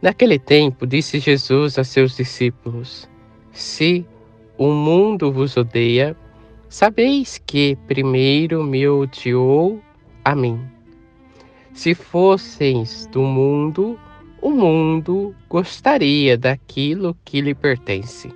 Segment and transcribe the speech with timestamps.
[0.00, 3.08] Naquele tempo, disse Jesus a seus discípulos:
[3.50, 4.06] Se
[4.56, 6.16] o mundo vos odeia,
[6.68, 9.80] sabeis que primeiro me odiou
[10.24, 10.60] a mim.
[11.72, 13.98] Se fosseis do mundo,
[14.40, 18.32] o mundo gostaria daquilo que lhe pertence.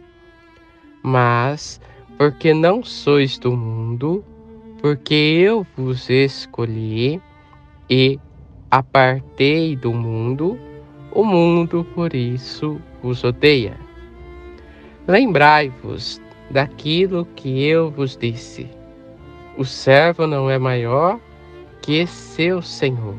[1.01, 1.80] Mas,
[2.19, 4.24] porque não sois do mundo,
[4.80, 7.21] porque eu vos escolhi
[7.88, 8.19] e
[8.71, 10.59] apartei do mundo,
[11.15, 13.77] o mundo por isso vos odeia.
[15.07, 18.68] Lembrai-vos daquilo que eu vos disse:
[19.57, 21.21] o servo não é maior
[21.83, 23.15] que seu senhor.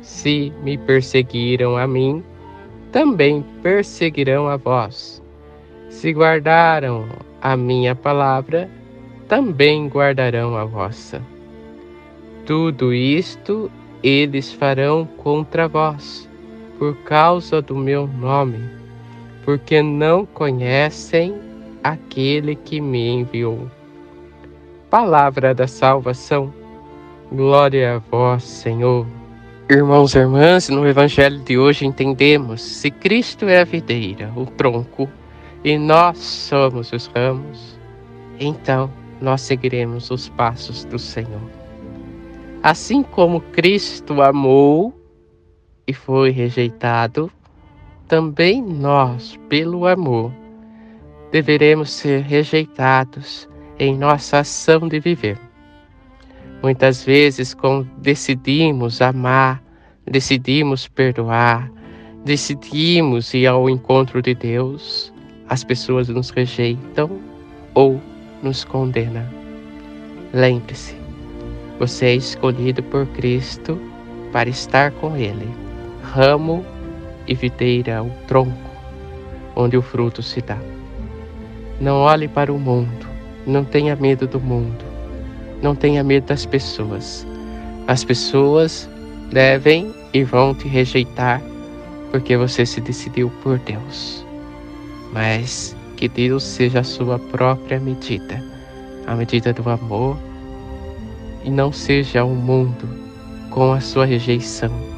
[0.00, 2.22] Se me perseguiram a mim,
[2.92, 5.22] também perseguirão a vós.
[5.88, 7.08] Se guardaram
[7.42, 8.70] a minha palavra,
[9.28, 11.20] também guardarão a vossa.
[12.46, 13.70] Tudo isto
[14.02, 16.29] eles farão contra vós
[16.80, 18.58] por causa do meu nome,
[19.44, 21.38] porque não conhecem
[21.84, 23.70] aquele que me enviou.
[24.88, 26.52] Palavra da salvação.
[27.30, 29.06] Glória a vós, Senhor.
[29.68, 35.06] Irmãos e irmãs, no Evangelho de hoje entendemos: se Cristo é a videira, o tronco,
[35.62, 37.78] e nós somos os ramos,
[38.40, 41.42] então nós seguiremos os passos do Senhor.
[42.62, 44.99] Assim como Cristo amou
[45.90, 47.30] e foi rejeitado,
[48.06, 50.32] também nós, pelo amor,
[51.32, 55.36] deveremos ser rejeitados em nossa ação de viver.
[56.62, 59.60] Muitas vezes, quando decidimos amar,
[60.06, 61.68] decidimos perdoar,
[62.24, 65.12] decidimos ir ao encontro de Deus,
[65.48, 67.10] as pessoas nos rejeitam
[67.74, 68.00] ou
[68.44, 69.26] nos condenam.
[70.32, 70.94] Lembre-se,
[71.80, 73.76] você é escolhido por Cristo
[74.30, 75.69] para estar com Ele
[76.10, 76.66] ramo
[77.28, 78.70] e videira o tronco,
[79.54, 80.58] onde o fruto se dá.
[81.80, 83.06] Não olhe para o mundo,
[83.46, 84.84] não tenha medo do mundo,
[85.62, 87.24] não tenha medo das pessoas.
[87.86, 88.90] As pessoas
[89.30, 91.40] devem e vão te rejeitar
[92.10, 94.26] porque você se decidiu por Deus.
[95.12, 98.42] Mas que Deus seja a sua própria medida,
[99.06, 100.18] a medida do amor,
[101.44, 102.88] e não seja o mundo
[103.50, 104.89] com a sua rejeição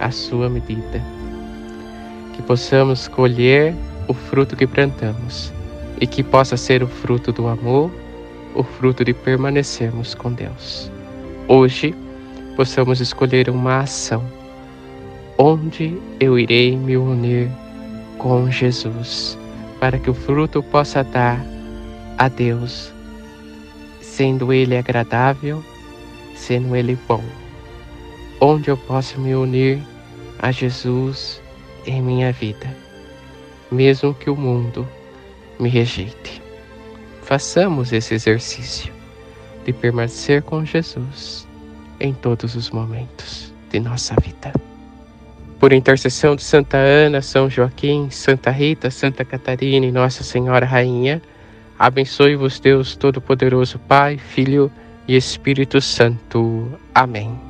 [0.00, 1.00] a sua medida.
[2.34, 3.74] Que possamos colher
[4.08, 5.52] o fruto que plantamos
[6.00, 7.90] e que possa ser o fruto do amor,
[8.54, 10.90] o fruto de permanecermos com Deus.
[11.46, 11.94] Hoje,
[12.56, 14.24] possamos escolher uma ação
[15.38, 17.50] onde eu irei me unir
[18.18, 19.38] com Jesus,
[19.78, 21.40] para que o fruto possa dar
[22.18, 22.92] a Deus,
[24.00, 25.64] sendo Ele agradável,
[26.34, 27.24] sendo Ele bom
[28.40, 29.80] onde eu posso me unir
[30.38, 31.40] a Jesus
[31.86, 32.74] em minha vida,
[33.70, 34.88] mesmo que o mundo
[35.58, 36.42] me rejeite.
[37.22, 38.92] Façamos esse exercício
[39.64, 41.46] de permanecer com Jesus
[42.00, 44.52] em todos os momentos de nossa vida.
[45.60, 51.20] Por intercessão de Santa Ana, São Joaquim, Santa Rita, Santa Catarina e Nossa Senhora Rainha,
[51.78, 54.72] abençoe-vos Deus Todo-Poderoso, Pai, Filho
[55.06, 56.66] e Espírito Santo.
[56.94, 57.49] Amém.